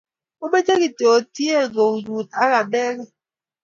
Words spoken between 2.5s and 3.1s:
anegei